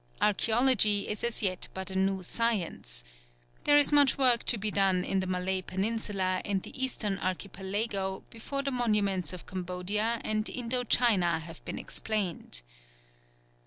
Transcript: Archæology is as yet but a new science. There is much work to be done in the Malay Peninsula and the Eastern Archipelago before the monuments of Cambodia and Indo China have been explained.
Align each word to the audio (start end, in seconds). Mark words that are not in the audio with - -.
Archæology 0.19 1.05
is 1.05 1.23
as 1.23 1.43
yet 1.43 1.67
but 1.75 1.91
a 1.91 1.95
new 1.95 2.23
science. 2.23 3.03
There 3.65 3.77
is 3.77 3.91
much 3.91 4.17
work 4.17 4.43
to 4.45 4.57
be 4.57 4.71
done 4.71 5.03
in 5.03 5.19
the 5.19 5.27
Malay 5.27 5.61
Peninsula 5.61 6.41
and 6.43 6.63
the 6.63 6.75
Eastern 6.83 7.19
Archipelago 7.19 8.23
before 8.31 8.63
the 8.63 8.71
monuments 8.71 9.31
of 9.31 9.45
Cambodia 9.45 10.19
and 10.23 10.49
Indo 10.49 10.83
China 10.83 11.37
have 11.37 11.63
been 11.65 11.77
explained. 11.77 12.63